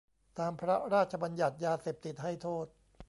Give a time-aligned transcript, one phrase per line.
[0.39, 2.65] ตามพระราชบัญญัติยาเสพติดให้โทษ